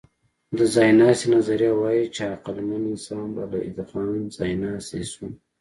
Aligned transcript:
د 0.57 0.59
ځایناستي 0.75 1.27
نظریه 1.35 1.73
وايي، 1.79 2.05
چې 2.15 2.21
عقلمن 2.33 2.83
انسان 2.91 3.27
بې 3.35 3.43
له 3.51 3.57
ادغام 3.69 4.13
ځایناستی 4.37 5.03
شو. 5.11 5.27